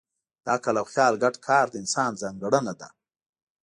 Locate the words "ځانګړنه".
2.21-2.73